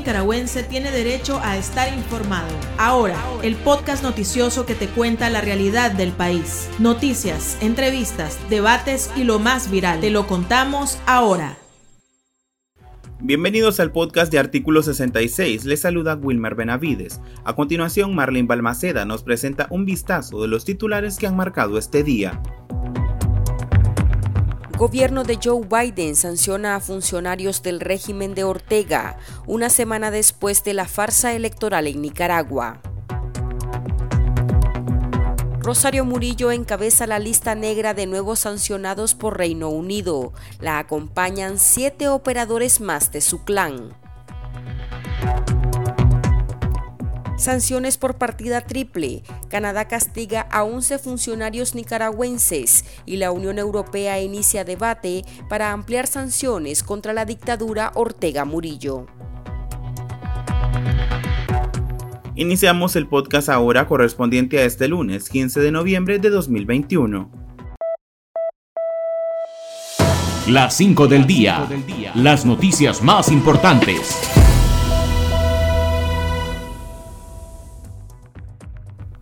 [0.00, 2.48] nicaragüense tiene derecho a estar informado.
[2.78, 6.70] Ahora, el podcast noticioso que te cuenta la realidad del país.
[6.78, 10.00] Noticias, entrevistas, debates y lo más viral.
[10.00, 11.58] Te lo contamos ahora.
[13.20, 15.66] Bienvenidos al podcast de Artículo 66.
[15.66, 17.20] Les saluda Wilmer Benavides.
[17.44, 22.02] A continuación, Marlene Balmaceda nos presenta un vistazo de los titulares que han marcado este
[22.02, 22.40] día.
[24.80, 30.72] Gobierno de Joe Biden sanciona a funcionarios del régimen de Ortega una semana después de
[30.72, 32.80] la farsa electoral en Nicaragua.
[35.58, 40.32] Rosario Murillo encabeza la lista negra de nuevos sancionados por Reino Unido.
[40.60, 43.94] La acompañan siete operadores más de su clan.
[47.40, 49.22] Sanciones por partida triple.
[49.48, 56.82] Canadá castiga a 11 funcionarios nicaragüenses y la Unión Europea inicia debate para ampliar sanciones
[56.82, 59.06] contra la dictadura Ortega Murillo.
[62.34, 67.30] Iniciamos el podcast ahora correspondiente a este lunes 15 de noviembre de 2021.
[70.46, 71.66] Las 5 del día.
[72.14, 74.39] Las noticias más importantes.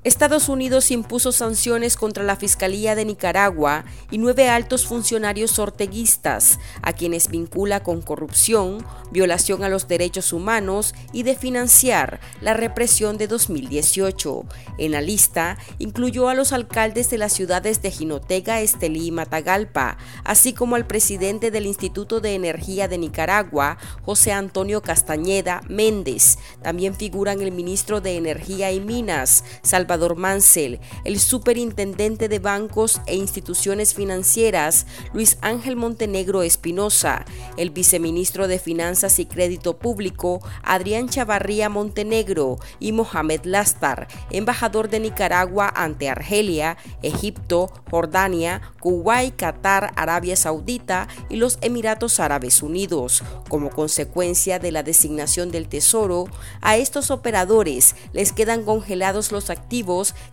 [0.04, 6.92] Estados Unidos impuso sanciones contra la Fiscalía de Nicaragua y nueve altos funcionarios orteguistas, a
[6.92, 13.26] quienes vincula con corrupción, violación a los derechos humanos y de financiar la represión de
[13.26, 14.44] 2018.
[14.78, 19.98] En la lista incluyó a los alcaldes de las ciudades de Jinotega, Estelí y Matagalpa,
[20.22, 26.38] así como al presidente del Instituto de Energía de Nicaragua, José Antonio Castañeda Méndez.
[26.62, 33.16] También figuran el ministro de Energía y Minas, Salvador Mansell, el superintendente de bancos e
[33.16, 37.24] instituciones financieras, Luis Ángel Montenegro Espinosa,
[37.56, 45.00] el viceministro de Finanzas y Crédito Público, Adrián Chavarría Montenegro, y Mohamed Lastar, embajador de
[45.00, 53.22] Nicaragua ante Argelia, Egipto, Jordania, Kuwait, Qatar, Arabia Saudita y los Emiratos Árabes Unidos.
[53.48, 56.26] Como consecuencia de la designación del Tesoro,
[56.60, 59.77] a estos operadores les quedan congelados los activos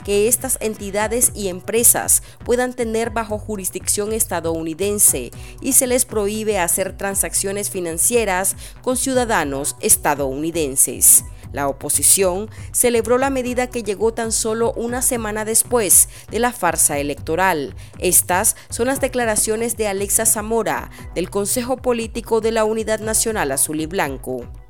[0.04, 6.98] que estas entidades y empresas puedan tener bajo jurisdicción estadounidense y se les prohíbe hacer
[6.98, 11.24] transacciones financieras con ciudadanos estadounidenses.
[11.56, 17.00] La oposición celebró la medida que llegó tan solo una semana después de la farsa
[17.00, 17.76] electoral.
[18.00, 23.80] Estas son las declaraciones de Alexa Zamora, del Consejo Político de la Unidad Nacional Azul
[23.80, 24.65] y Blanco.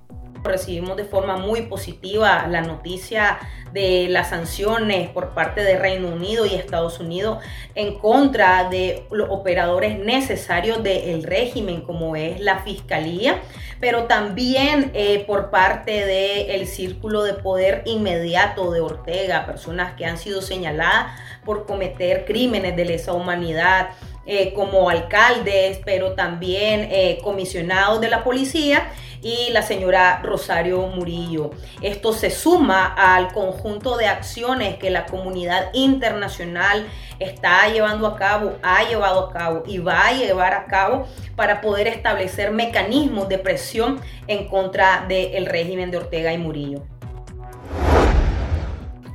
[0.45, 3.39] Recibimos de forma muy positiva la noticia
[3.73, 9.27] de las sanciones por parte de Reino Unido y Estados Unidos en contra de los
[9.29, 13.41] operadores necesarios del régimen como es la Fiscalía,
[13.79, 20.17] pero también eh, por parte del círculo de poder inmediato de Ortega, personas que han
[20.17, 23.89] sido señaladas por cometer crímenes de lesa humanidad.
[24.27, 28.91] Eh, como alcaldes, pero también eh, comisionados de la policía
[29.21, 31.51] y la señora Rosario Murillo.
[31.83, 36.87] Esto se suma al conjunto de acciones que la comunidad internacional
[37.19, 41.61] está llevando a cabo, ha llevado a cabo y va a llevar a cabo para
[41.61, 46.81] poder establecer mecanismos de presión en contra del régimen de Ortega y Murillo.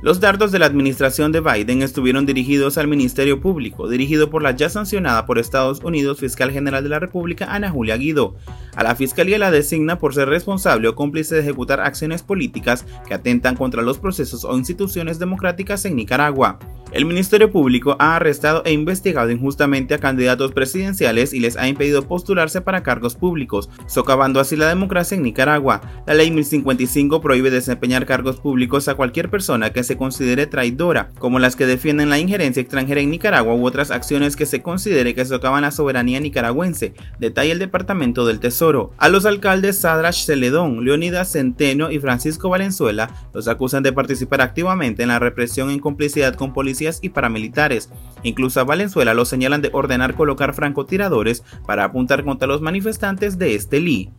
[0.01, 4.55] Los dardos de la administración de Biden estuvieron dirigidos al Ministerio Público, dirigido por la
[4.55, 8.35] ya sancionada por Estados Unidos fiscal general de la República, Ana Julia Guido.
[8.75, 13.13] A la Fiscalía la designa por ser responsable o cómplice de ejecutar acciones políticas que
[13.13, 16.57] atentan contra los procesos o instituciones democráticas en Nicaragua.
[16.91, 22.05] El Ministerio Público ha arrestado e investigado injustamente a candidatos presidenciales y les ha impedido
[22.05, 25.79] postularse para cargos públicos, socavando así la democracia en Nicaragua.
[26.05, 31.39] La Ley 1055 prohíbe desempeñar cargos públicos a cualquier persona que se considere traidora, como
[31.39, 35.25] las que defienden la injerencia extranjera en Nicaragua u otras acciones que se considere que
[35.25, 38.91] socavan la soberanía nicaragüense, detalla el Departamento del Tesoro.
[38.97, 45.03] A los alcaldes Sadrash Celedón, Leonidas Centeno y Francisco Valenzuela los acusan de participar activamente
[45.03, 47.89] en la represión en complicidad con policías y paramilitares.
[48.23, 53.55] Incluso a Valenzuela lo señalan de ordenar colocar francotiradores para apuntar contra los manifestantes de
[53.55, 54.11] este Lee.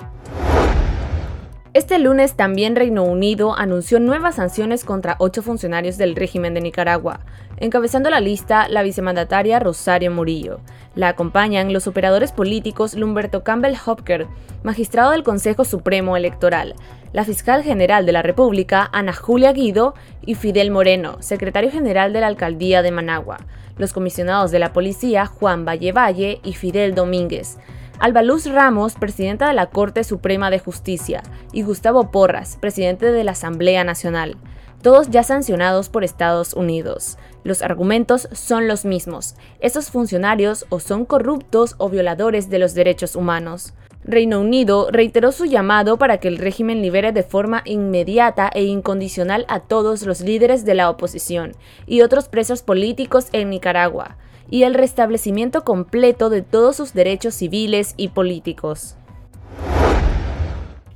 [1.75, 7.21] Este lunes también Reino Unido anunció nuevas sanciones contra ocho funcionarios del régimen de Nicaragua,
[7.57, 10.61] encabezando la lista la vicemandataria Rosario Murillo.
[10.95, 14.27] La acompañan los operadores políticos Lumberto Campbell Hopker,
[14.63, 16.75] magistrado del Consejo Supremo Electoral,
[17.15, 19.95] la fiscal general de la República, Ana Julia Guido,
[20.27, 23.39] y Fidel Moreno, secretario general de la Alcaldía de Managua,
[23.79, 27.57] los comisionados de la Policía, Juan Valle Valle y Fidel Domínguez.
[28.03, 31.23] Albaluz Ramos, presidenta de la Corte Suprema de Justicia,
[31.53, 34.35] y Gustavo Porras, presidente de la Asamblea Nacional,
[34.83, 37.17] todos ya sancionados por Estados Unidos.
[37.45, 39.37] Los argumentos son los mismos.
[39.61, 43.73] Estos funcionarios o son corruptos o violadores de los derechos humanos.
[44.03, 49.47] Reino Unido reiteró su llamado para que el régimen libere de forma inmediata e incondicional
[49.47, 51.53] a todos los líderes de la oposición
[51.87, 54.17] y otros presos políticos en Nicaragua,
[54.53, 58.97] y el restablecimiento completo de todos sus derechos civiles y políticos.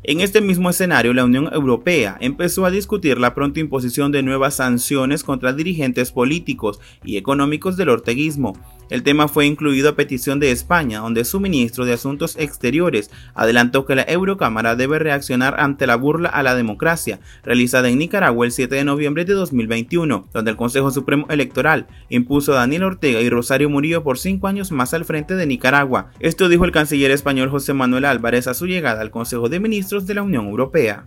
[0.02, 4.56] En este mismo escenario, la Unión Europea empezó a discutir la pronta imposición de nuevas
[4.56, 8.52] sanciones contra dirigentes políticos y económicos del orteguismo,
[8.90, 13.84] el tema fue incluido a petición de España, donde su ministro de Asuntos Exteriores adelantó
[13.84, 18.52] que la Eurocámara debe reaccionar ante la burla a la democracia realizada en Nicaragua el
[18.52, 23.30] 7 de noviembre de 2021, donde el Consejo Supremo Electoral impuso a Daniel Ortega y
[23.30, 26.10] Rosario Murillo por cinco años más al frente de Nicaragua.
[26.20, 30.06] Esto dijo el canciller español José Manuel Álvarez a su llegada al Consejo de Ministros
[30.06, 31.06] de la Unión Europea.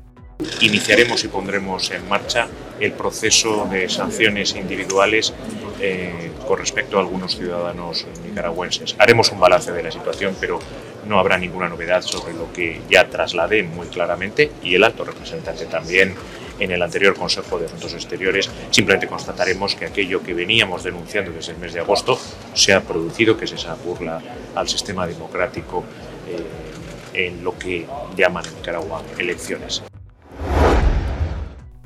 [0.62, 2.48] Iniciaremos y pondremos en marcha
[2.80, 5.34] el proceso de sanciones individuales
[5.82, 8.96] eh, con respecto a algunos ciudadanos nicaragüenses.
[9.00, 10.60] Haremos un balance de la situación, pero
[11.08, 15.66] no habrá ninguna novedad sobre lo que ya trasladé muy claramente y el alto representante
[15.66, 16.16] también
[16.60, 18.50] en el anterior Consejo de Asuntos Exteriores.
[18.72, 22.20] Simplemente constataremos que aquello que veníamos denunciando desde el mes de agosto
[22.54, 24.22] se ha producido, que es esa burla
[24.56, 25.84] al sistema democrático
[26.28, 29.84] eh, en lo que llaman en Nicaragua elecciones.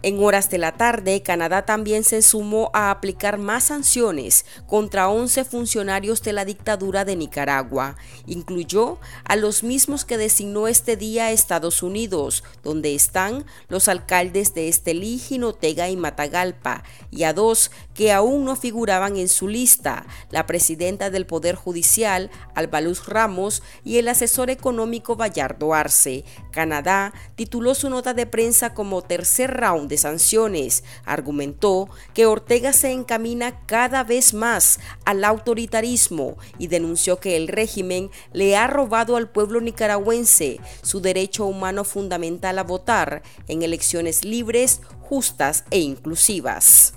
[0.05, 5.45] En horas de la tarde, Canadá también se sumó a aplicar más sanciones contra 11
[5.45, 7.95] funcionarios de la dictadura de Nicaragua.
[8.25, 14.67] Incluyó a los mismos que designó este día Estados Unidos, donde están los alcaldes de
[14.67, 20.45] Estelí, Jinotega y Matagalpa, y a dos que aún no figuraban en su lista, la
[20.45, 26.25] presidenta del Poder Judicial, Albaluz Ramos, y el asesor económico Bayardo Arce.
[26.51, 33.59] Canadá tituló su nota de prensa como tercer round sanciones, argumentó que Ortega se encamina
[33.65, 39.61] cada vez más al autoritarismo y denunció que el régimen le ha robado al pueblo
[39.61, 46.93] nicaragüense su derecho humano fundamental a votar en elecciones libres, justas e inclusivas.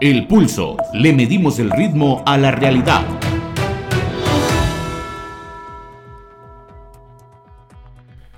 [0.00, 0.76] El pulso.
[0.94, 3.04] Le medimos el ritmo a la realidad.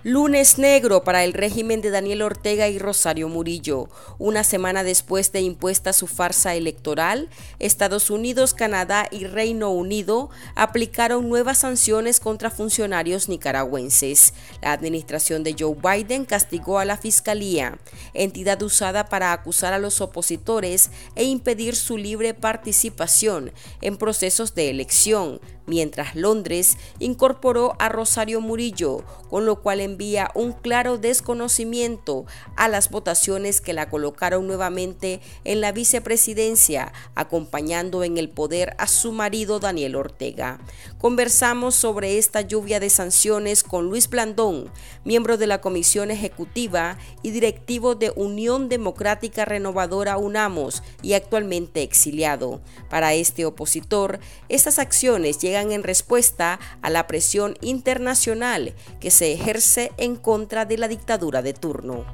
[0.05, 3.89] Lunes negro para el régimen de Daniel Ortega y Rosario Murillo.
[4.19, 7.29] Una semana después de impuesta su farsa electoral,
[7.61, 14.35] Estados Unidos, Canadá y Reino Unido aplicaron nuevas sanciones contra funcionarios nicaragüenses.
[14.61, 17.79] La administración de Joe Biden castigó a la Fiscalía,
[18.13, 24.69] entidad usada para acusar a los opositores e impedir su libre participación en procesos de
[24.69, 32.27] elección, mientras Londres incorporó a Rosario Murillo, con lo cual envía un claro desconocimiento
[32.57, 38.87] a las votaciones que la colocaron nuevamente en la vicepresidencia, acompañando en el poder a
[38.87, 40.59] su marido Daniel Ortega.
[40.99, 44.71] Conversamos sobre esta lluvia de sanciones con Luis Blandón,
[45.05, 52.61] miembro de la Comisión Ejecutiva y directivo de Unión Democrática Renovadora UNAMOS y actualmente exiliado.
[52.89, 59.93] Para este opositor, estas acciones llegan en respuesta a la presión internacional que se ejerce
[59.99, 62.07] en contra de la dictadura de turno.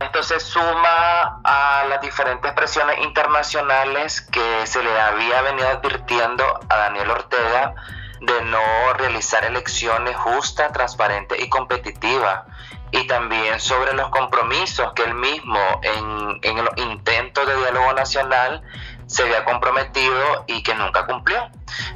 [0.00, 6.76] Esto se suma a las diferentes presiones internacionales que se le había venido advirtiendo a
[6.76, 7.74] Daniel Ortega
[8.20, 12.42] de no realizar elecciones justas, transparentes y competitivas.
[12.90, 18.62] Y también sobre los compromisos que él mismo en, en los intentos de diálogo nacional
[19.06, 21.50] se había comprometido y que nunca cumplió.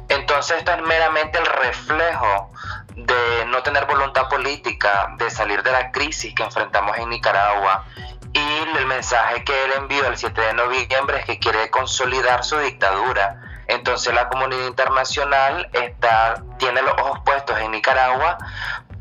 [0.09, 2.51] Entonces esto es meramente el reflejo
[2.95, 7.85] de no tener voluntad política, de salir de la crisis que enfrentamos en Nicaragua.
[8.33, 12.57] Y el mensaje que él envió el 7 de noviembre es que quiere consolidar su
[12.59, 13.41] dictadura.
[13.67, 18.37] Entonces la comunidad internacional está, tiene los ojos puestos en Nicaragua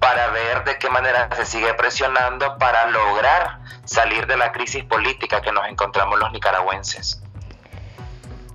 [0.01, 5.41] para ver de qué manera se sigue presionando para lograr salir de la crisis política
[5.41, 7.23] que nos encontramos los nicaragüenses.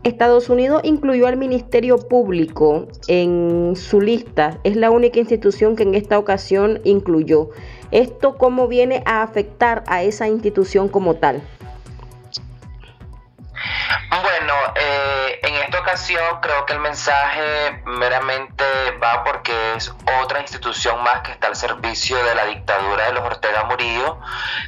[0.03, 4.57] Estados Unidos incluyó al Ministerio Público en su lista.
[4.63, 7.49] Es la única institución que en esta ocasión incluyó.
[7.91, 11.41] ¿Esto cómo viene a afectar a esa institución como tal?
[14.09, 14.90] Bueno, eh,
[15.91, 18.63] ocasión creo que el mensaje meramente
[19.03, 19.93] va porque es
[20.23, 24.17] otra institución más que está al servicio de la dictadura de los Ortega Murillo,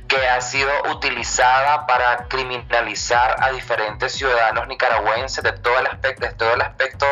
[0.10, 6.34] que ha sido utilizada para criminalizar a diferentes ciudadanos nicaragüenses de todo el aspecto, de
[6.34, 7.06] todo el aspecto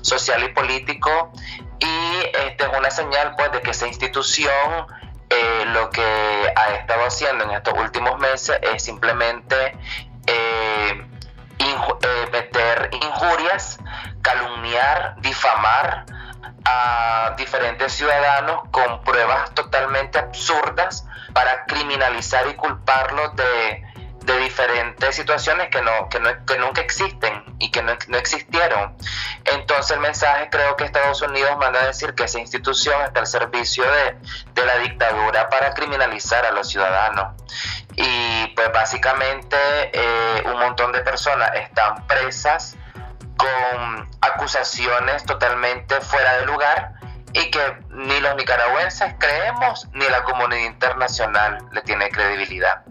[0.00, 1.30] social y político.
[1.80, 4.86] Y esta es una señal pues de que esa institución
[5.28, 6.02] eh, lo que
[6.56, 9.76] ha estado haciendo en estos últimos meses es simplemente
[13.20, 13.78] injurias,
[14.22, 16.06] calumniar, difamar
[16.64, 25.68] a diferentes ciudadanos con pruebas totalmente absurdas para criminalizar y culparlos de de diferentes situaciones
[25.70, 28.94] que, no, que, nunca existen y que no, existieron.
[29.44, 33.26] Entonces el mensaje creo que Estados Unidos manda a decir que esa institución está al
[33.26, 37.34] servicio de, la dictadura para criminalizar a los ciudadanos.
[37.96, 39.56] Y pues básicamente
[39.92, 42.76] eh, un montón de personas están presas
[43.40, 46.92] con acusaciones totalmente fuera de lugar
[47.32, 52.82] y que ni los nicaragüenses creemos ni la comunidad internacional le tiene credibilidad.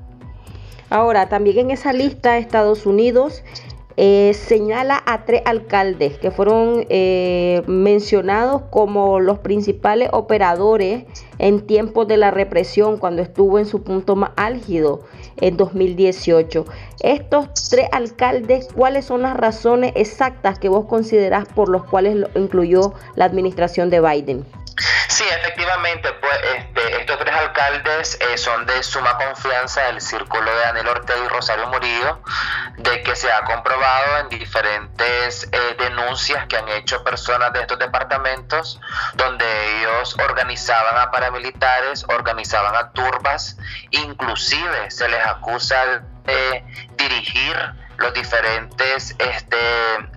[0.90, 3.44] Ahora, también en esa lista Estados Unidos
[4.02, 11.04] eh, señala a tres alcaldes que fueron eh, mencionados como los principales operadores
[11.38, 15.04] en tiempos de la represión cuando estuvo en su punto más álgido
[15.42, 16.66] en 2018.
[17.02, 22.30] Estos tres alcaldes, ¿cuáles son las razones exactas que vos considerás por los cuales lo
[22.36, 24.46] incluyó la administración de Biden?
[25.08, 30.60] Sí, efectivamente, pues este, estos tres alcaldes eh, son de suma confianza del círculo de
[30.60, 32.22] Daniel Ortega y Rosario Murillo,
[32.78, 37.78] de que se ha comprobado en diferentes eh, denuncias que han hecho personas de estos
[37.80, 38.80] departamentos,
[39.16, 39.46] donde
[39.80, 43.58] ellos organizaban a paramilitares, organizaban a turbas,
[43.92, 46.64] inclusive se les acusa de
[46.96, 49.58] dirigir los diferentes este,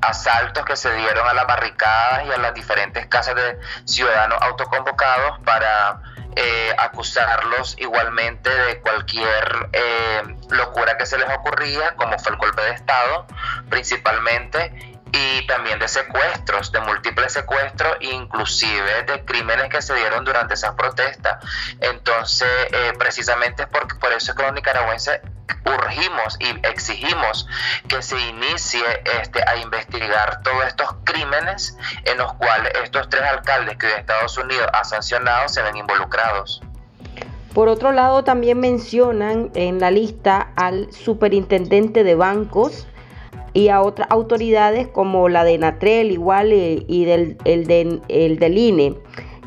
[0.00, 5.40] asaltos que se dieron a las barricadas y a las diferentes casas de ciudadanos autoconvocados
[5.44, 6.00] para
[6.36, 12.62] eh, acusarlos igualmente de cualquier eh, locura que se les ocurría, como fue el golpe
[12.62, 13.26] de Estado
[13.68, 20.54] principalmente, y también de secuestros, de múltiples secuestros, inclusive de crímenes que se dieron durante
[20.54, 21.44] esas protestas.
[21.80, 25.20] Entonces, eh, precisamente es porque, por eso es que los nicaragüenses
[25.64, 27.46] urgimos y exigimos
[27.88, 28.82] que se inicie
[29.20, 34.66] este, a investigar todos estos crímenes en los cuales estos tres alcaldes que Estados Unidos
[34.72, 36.62] ha sancionado se ven involucrados.
[37.54, 42.86] Por otro lado, también mencionan en la lista al superintendente de bancos
[43.52, 48.58] y a otras autoridades como la de Natrel igual eh, y del, el, el del
[48.58, 48.94] INE.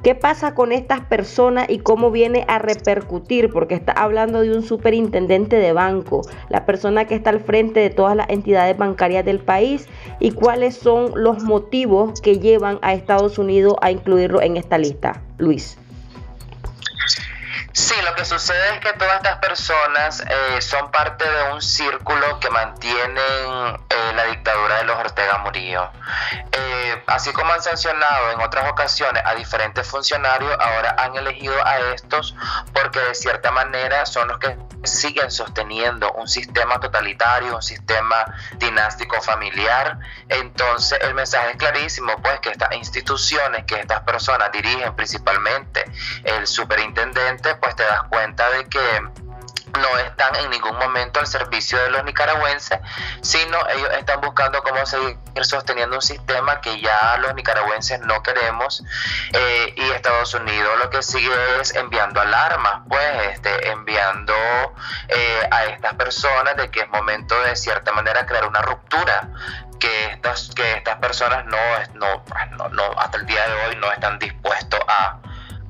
[0.05, 3.49] ¿Qué pasa con estas personas y cómo viene a repercutir?
[3.49, 7.89] Porque está hablando de un superintendente de banco, la persona que está al frente de
[7.89, 9.87] todas las entidades bancarias del país
[10.19, 15.23] y cuáles son los motivos que llevan a Estados Unidos a incluirlo en esta lista.
[15.39, 15.75] Luis.
[17.75, 22.39] Sí, lo que sucede es que todas estas personas eh, son parte de un círculo
[22.39, 25.91] que mantienen eh, la dictadura de los Ortega Murillo.
[26.53, 31.79] Eh, así como han sancionado en otras ocasiones a diferentes funcionarios, ahora han elegido a
[31.93, 32.33] estos
[32.71, 39.21] porque de cierta manera son los que siguen sosteniendo un sistema totalitario, un sistema dinástico
[39.21, 39.99] familiar.
[40.29, 45.83] Entonces el mensaje es clarísimo, pues que estas instituciones que estas personas dirigen, principalmente
[46.23, 48.79] el superintendente, pues te das cuenta de que
[49.79, 52.79] no están en ningún momento al servicio de los nicaragüenses,
[53.21, 58.83] sino ellos están buscando cómo seguir sosteniendo un sistema que ya los nicaragüenses no queremos
[59.33, 64.33] eh, y Estados Unidos lo que sigue es enviando alarmas, pues este, enviando
[65.07, 69.29] eh, a estas personas de que es momento de cierta manera crear una ruptura
[69.79, 71.57] que estas que estas personas no,
[71.95, 75.19] no, no hasta el día de hoy no están dispuestos a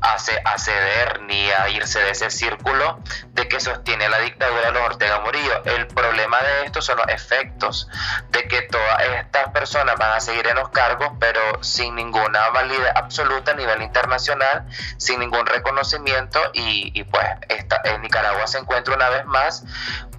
[0.05, 2.99] a, ceder ni a irse de ese círculo
[3.31, 5.63] de que sostiene la dictadura de los Ortega Murillo.
[5.65, 7.89] El problema de esto son los efectos
[8.29, 12.91] de que todas estas personas van a seguir en los cargos, pero sin ninguna validez
[12.95, 14.65] absoluta a nivel internacional,
[14.97, 19.63] sin ningún reconocimiento y, pues esta, en Nicaragua se encuentra una vez más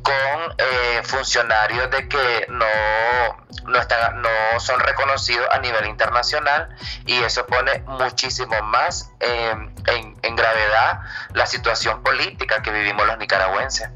[0.06, 2.64] con eh, funcionarios de que no,
[3.66, 6.68] no, están, no son reconocidos a nivel internacional
[7.06, 9.72] y eso pone muchísimo más em,
[10.22, 11.00] en, gravedad
[11.32, 13.88] la situación política que vivimos los nicaragüenses.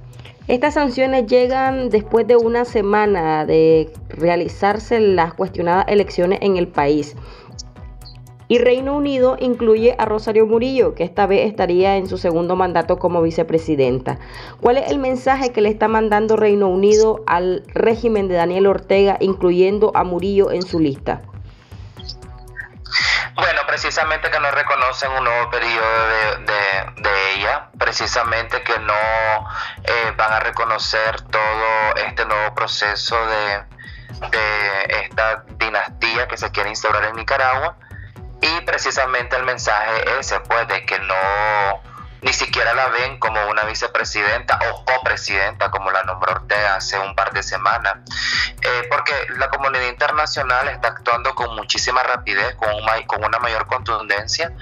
[0.49, 7.15] Estas sanciones llegan después de una semana de realizarse las cuestionadas elecciones en el país.
[8.51, 12.99] Y Reino Unido incluye a Rosario Murillo, que esta vez estaría en su segundo mandato
[12.99, 14.19] como vicepresidenta.
[14.61, 19.19] ¿Cuál es el mensaje que le está mandando Reino Unido al régimen de Daniel Ortega,
[19.21, 21.23] incluyendo a Murillo en su lista?
[23.69, 26.09] precisamente que no reconocen un nuevo periodo
[26.45, 28.93] de, ella, precisamente que no
[29.85, 33.65] eh, van a reconocer todo este nuevo proceso de
[35.05, 37.77] esta dinastía que se quiere instaurar en Nicaragua
[38.41, 41.91] y precisamente el mensaje ese pues de que no
[42.23, 47.15] ni siquiera la ven como una vicepresidenta o copresidenta, como la nombró Ortega hace un
[47.15, 47.97] par de semanas,
[48.61, 52.71] eh, porque la comunidad internacional está actuando con muchísima rapidez, con,
[53.07, 54.53] con una mayor contundencia,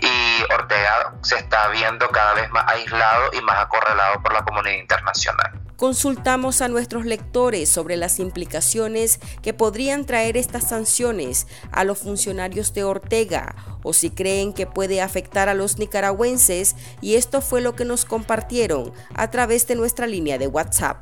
[0.00, 4.76] y Ortega se está viendo cada vez más aislado y más acorralado por la comunidad
[4.76, 5.52] internacional.
[5.82, 12.72] Consultamos a nuestros lectores sobre las implicaciones que podrían traer estas sanciones a los funcionarios
[12.72, 17.74] de Ortega o si creen que puede afectar a los nicaragüenses y esto fue lo
[17.74, 20.98] que nos compartieron a través de nuestra línea de WhatsApp.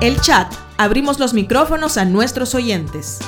[0.00, 0.52] El chat.
[0.76, 3.20] Abrimos los micrófonos a nuestros oyentes.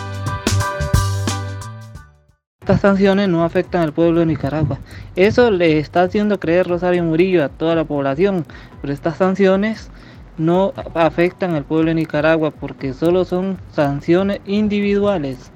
[2.60, 4.80] Estas sanciones no afectan al pueblo de Nicaragua.
[5.14, 8.44] Eso le está haciendo creer Rosario Murillo a toda la población.
[8.80, 9.90] Pero estas sanciones
[10.36, 15.50] no afectan al pueblo de Nicaragua porque solo son sanciones individuales.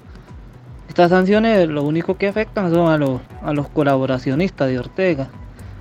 [0.88, 2.96] Estas sanciones lo único que afectan son a
[3.54, 5.28] los, colaboracionistas de Ortega,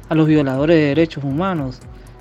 [0.09, 1.79] a los violadores de derechos humanos.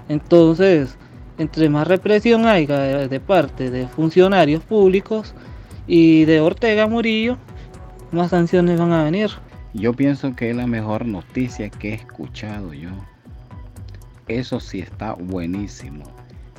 [0.09, 0.97] Entonces,
[1.39, 5.35] entre más represión haya de parte de funcionarios públicos
[5.87, 7.37] y de Ortega Murillo,
[8.13, 9.31] más sanciones van a venir.
[9.75, 12.91] Yo pienso que es la mejor noticia que he escuchado yo.
[14.27, 16.16] Eso sí está buenísimo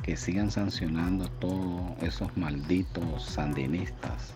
[0.07, 4.31] que sigan sancionando todos esos malditos sandinistas.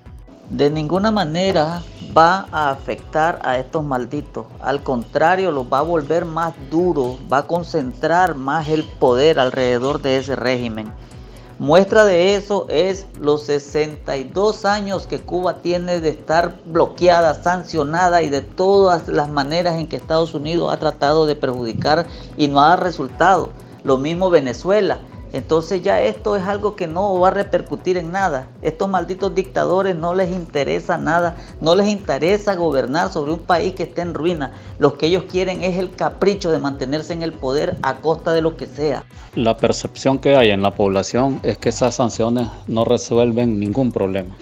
[0.50, 1.82] De ninguna manera
[2.16, 4.48] va a afectar a estos malditos.
[4.60, 10.02] Al contrario, los va a volver más duros, va a concentrar más el poder alrededor
[10.02, 10.92] de ese régimen.
[11.58, 18.30] Muestra de eso es los 62 años que Cuba tiene de estar bloqueada, sancionada y
[18.30, 22.76] de todas las maneras en que Estados Unidos ha tratado de perjudicar y no ha
[22.76, 23.52] resultado.
[23.86, 25.00] Lo mismo Venezuela.
[25.34, 28.50] Entonces ya esto es algo que no va a repercutir en nada.
[28.62, 33.84] Estos malditos dictadores no les interesa nada, no les interesa gobernar sobre un país que
[33.84, 34.52] esté en ruina.
[34.78, 38.42] Lo que ellos quieren es el capricho de mantenerse en el poder a costa de
[38.42, 39.06] lo que sea.
[39.36, 44.36] La percepción que hay en la población es que esas sanciones no resuelven ningún problema.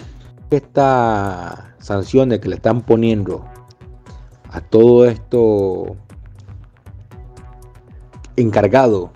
[0.50, 3.46] Estas sanciones que le están poniendo
[4.52, 5.96] a todo esto
[8.36, 9.12] encargado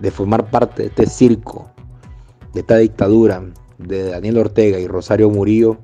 [0.00, 1.70] de formar parte de este circo,
[2.52, 3.42] de esta dictadura
[3.78, 5.78] de Daniel Ortega y Rosario Murillo,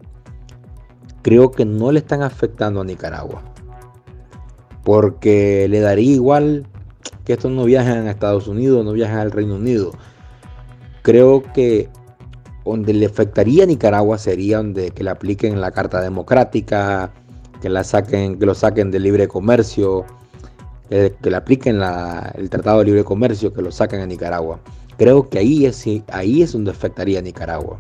[1.23, 3.43] creo que no le están afectando a Nicaragua.
[4.85, 6.67] Porque le daría igual
[7.25, 9.93] que estos no viajen a Estados Unidos, no viajen al Reino Unido.
[11.03, 11.89] Creo que
[12.65, 17.13] donde le afectaría a Nicaragua sería donde que le apliquen la Carta Democrática,
[17.61, 20.05] que la saquen, que lo saquen del libre comercio,
[20.89, 21.81] que, le apliquen
[22.35, 24.61] el Tratado de Libre Comercio, que lo saquen a Nicaragua.
[24.97, 27.79] Creo que ahí es, ahí es donde afectaría a Nicaragua.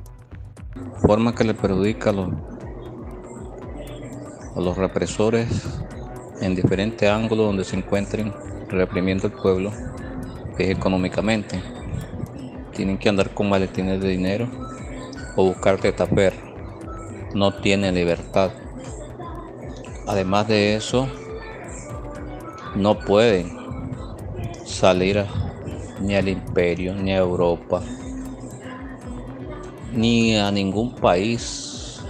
[0.98, 2.28] Forma que le perjudica a los,
[4.54, 5.48] a los represores
[6.40, 8.32] en diferentes ángulos donde se encuentren
[8.68, 9.72] reprimiendo el pueblo,
[10.58, 11.60] es económicamente.
[12.74, 14.48] Tienen que andar con maletines de dinero
[15.36, 16.34] o buscar tetaper.
[17.34, 18.50] No tiene libertad.
[20.06, 21.08] Además de eso,
[22.76, 23.50] no pueden
[24.64, 25.24] salir
[26.00, 27.82] ni al imperio, ni a Europa,
[29.92, 32.02] ni a ningún país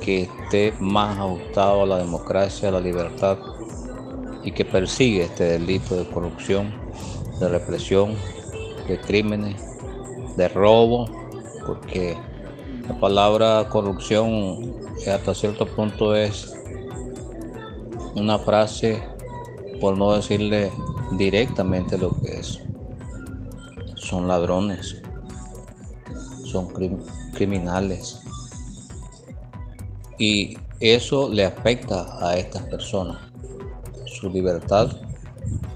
[0.00, 3.38] que esté más ajustado a la democracia, a la libertad
[4.42, 6.72] y que persigue este delito de corrupción,
[7.38, 8.14] de represión,
[8.88, 9.62] de crímenes,
[10.36, 11.08] de robo,
[11.66, 12.16] porque
[12.88, 14.74] la palabra corrupción
[15.06, 16.54] hasta cierto punto es
[18.14, 19.02] una frase
[19.80, 20.70] por no decirle
[21.12, 22.60] directamente lo que es.
[23.94, 25.00] Son ladrones,
[26.44, 26.68] son
[27.34, 28.20] criminales.
[30.18, 33.18] Y eso le afecta a estas personas.
[34.06, 34.90] Su libertad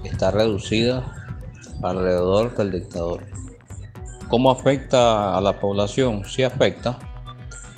[0.03, 1.03] está reducida
[1.81, 3.21] alrededor del dictador.
[4.29, 6.23] ¿Cómo afecta a la población?
[6.25, 6.97] Sí afecta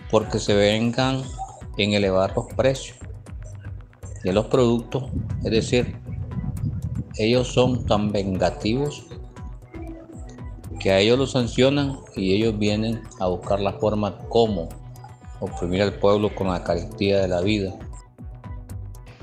[0.09, 1.21] porque se vengan
[1.77, 2.97] en elevar los precios
[4.23, 5.03] de los productos,
[5.43, 5.97] es decir,
[7.17, 9.05] ellos son tan vengativos
[10.79, 14.69] que a ellos los sancionan y ellos vienen a buscar la forma como
[15.39, 17.73] oprimir al pueblo con la carestía de la vida.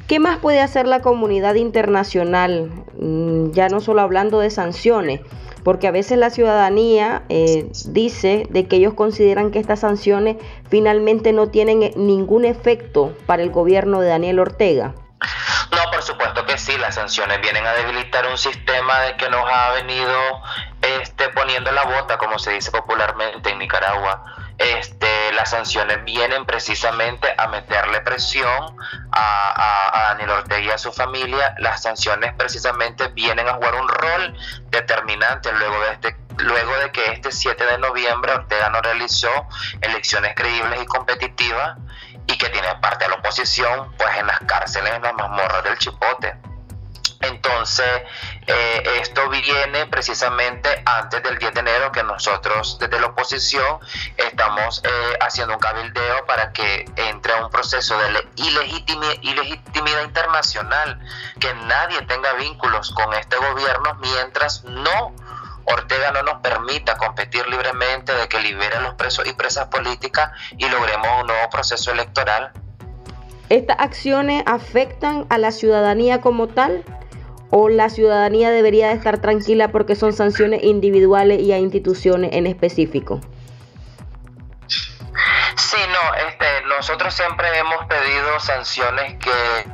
[0.07, 2.70] ¿Qué más puede hacer la comunidad internacional?
[2.98, 5.20] Mm, ya no solo hablando de sanciones,
[5.62, 10.37] porque a veces la ciudadanía eh, dice de que ellos consideran que estas sanciones
[10.68, 14.94] finalmente no tienen eh, ningún efecto para el gobierno de Daniel Ortega.
[16.62, 20.42] Sí, las sanciones vienen a debilitar un sistema de que nos ha venido
[20.81, 24.25] este, poniendo la bota, como se dice popularmente en Nicaragua.
[24.59, 28.77] Este, las sanciones vienen precisamente a meterle presión
[29.11, 31.55] a, Daniel Ortega y a su familia.
[31.59, 34.37] Las sanciones precisamente vienen a jugar un rol
[34.70, 39.29] determinante luego de este luego de que este 7 de noviembre Ortega no realizó
[39.83, 41.77] elecciones creíbles y competitivas
[42.27, 45.77] y que tiene parte de la oposición pues en las cárceles, en las mazmorras del
[45.79, 46.52] Chipote.
[47.23, 48.03] Entonces,
[48.47, 53.79] eh, esto viene precisamente antes del 10 de enero que nosotros desde la oposición
[54.17, 61.01] estamos eh, haciendo un cabildeo para que entre un proceso de ilegitimidad internacional,
[61.39, 65.15] que nadie tenga vínculos con este gobierno mientras no
[65.65, 70.33] Ortega no nos permita competir libremente, de que libere a los presos y presas políticas
[70.57, 72.53] y logremos un nuevo proceso electoral.
[73.49, 76.85] ¿Estas acciones afectan a la ciudadanía como tal?
[77.55, 83.21] ¿O la ciudadanía debería estar tranquila porque son sanciones individuales y a instituciones en específico?
[84.67, 89.71] Sí, no, este, nosotros siempre hemos pedido sanciones que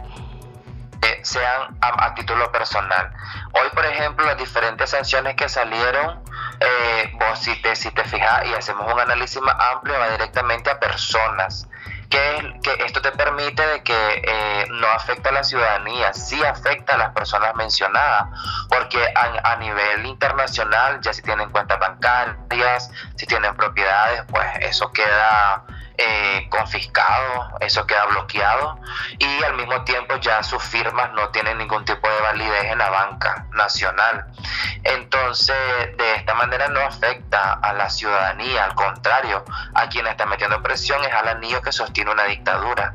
[1.23, 3.13] sean a, título personal.
[3.53, 6.21] Hoy, por ejemplo, las diferentes sanciones que salieron,
[6.59, 10.69] eh, vos si te, si te fijas y hacemos un análisis más amplio, va directamente
[10.69, 11.69] a personas.
[12.11, 16.95] Que, que esto te permite de que eh, no afecta a la ciudadanía, sí afecta
[16.95, 18.29] a las personas mencionadas,
[18.71, 24.91] porque a, a nivel internacional, ya si tienen cuentas bancarias, si tienen propiedades, pues eso
[24.91, 25.65] queda
[26.01, 28.79] eh, confiscado, eso queda bloqueado
[29.19, 32.89] y al mismo tiempo ya sus firmas no tienen ningún tipo de validez en la
[32.89, 34.25] banca nacional.
[34.85, 35.57] Entonces,
[35.97, 41.03] de esta manera no afecta a la ciudadanía, al contrario, a quien está metiendo presión
[41.05, 42.95] es al anillo que sostiene una dictadura.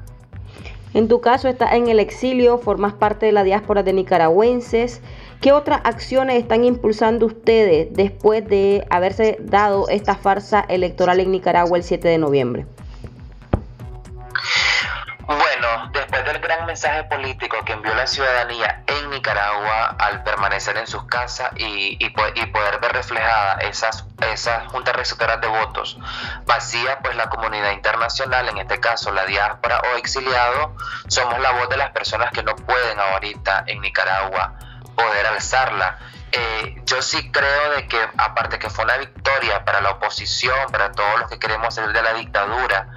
[0.93, 5.01] En tu caso, estás en el exilio, formas parte de la diáspora de nicaragüenses.
[5.41, 11.77] ¿Qué otras acciones están impulsando ustedes después de haberse dado esta farsa electoral en Nicaragua
[11.77, 12.65] el 7 de noviembre?
[15.63, 20.87] Bueno, después del gran mensaje político que envió la ciudadanía en Nicaragua al permanecer en
[20.87, 25.97] sus casas y, poder ver reflejada esas, esas juntas receptoras de votos
[26.45, 30.75] vacía, pues la comunidad internacional, en este caso la diáspora o exiliado,
[31.07, 34.55] somos la voz de las personas que no pueden ahorita en Nicaragua
[34.97, 35.97] poder alzarla.
[36.33, 40.91] Eh, yo sí creo de que aparte que fue una victoria para la oposición, para
[40.91, 42.89] todos los que queremos salir de la dictadura,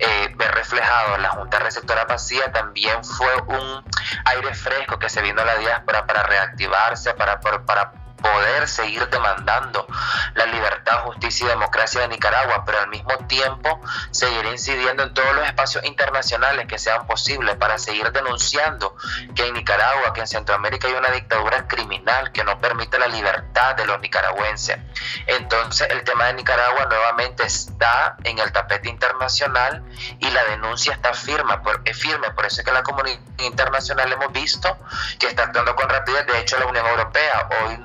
[0.00, 1.18] eh, ver reflejado.
[1.18, 3.84] La Junta Receptora Vacía también fue un
[4.24, 9.86] aire fresco que se vino a la diáspora para reactivarse, para, para poder seguir demandando
[10.34, 13.80] la libertad, justicia y democracia de Nicaragua, pero al mismo tiempo
[14.10, 18.96] seguir incidiendo en todos los espacios internacionales que sean posibles para seguir denunciando
[19.34, 23.74] que en Nicaragua, que en Centroamérica hay una dictadura criminal que no permite la libertad
[23.76, 24.78] de los nicaragüenses.
[25.26, 29.82] Entonces el tema de Nicaragua nuevamente está en el tapete internacional
[30.18, 34.12] y la denuncia está firme, por, es firme, por eso es que la comunidad internacional
[34.12, 34.76] hemos visto
[35.18, 37.76] que está actuando con rapidez, de hecho la Unión Europea hoy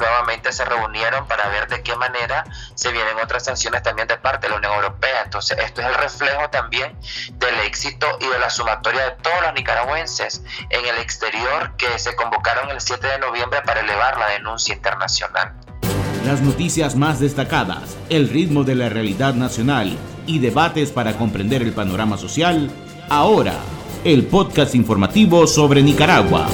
[0.52, 4.52] se reunieron para ver de qué manera se vienen otras sanciones también de parte de
[4.52, 5.22] la Unión Europea.
[5.24, 6.98] Entonces, esto es el reflejo también
[7.34, 12.16] del éxito y de la sumatoria de todos los nicaragüenses en el exterior que se
[12.16, 15.54] convocaron el 7 de noviembre para elevar la denuncia internacional.
[16.26, 21.74] Las noticias más destacadas, el ritmo de la realidad nacional y debates para comprender el
[21.74, 22.72] panorama social,
[23.10, 23.54] ahora,
[24.04, 26.48] el podcast informativo sobre Nicaragua.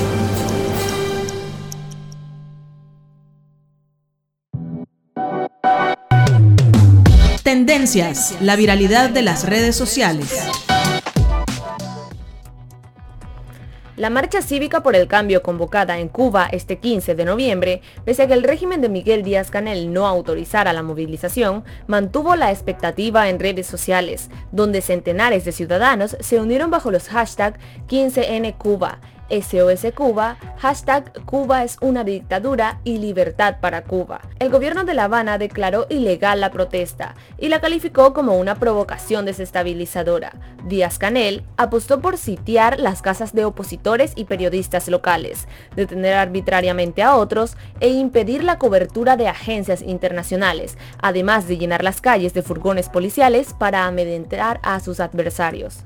[8.39, 10.47] La viralidad de las redes sociales.
[13.97, 18.27] La marcha cívica por el cambio convocada en Cuba este 15 de noviembre, pese a
[18.27, 23.41] que el régimen de Miguel Díaz Canel no autorizara la movilización, mantuvo la expectativa en
[23.41, 29.01] redes sociales, donde centenares de ciudadanos se unieron bajo los hashtags 15N Cuba,
[29.31, 34.19] SOS Cuba, hashtag Cuba es una dictadura y libertad para Cuba.
[34.39, 39.23] El gobierno de La Habana declaró ilegal la protesta y la calificó como una provocación
[39.23, 40.33] desestabilizadora.
[40.67, 47.15] Díaz Canel apostó por sitiar las casas de opositores y periodistas locales, detener arbitrariamente a
[47.15, 52.89] otros e impedir la cobertura de agencias internacionales, además de llenar las calles de furgones
[52.89, 55.85] policiales para amedrentar a sus adversarios.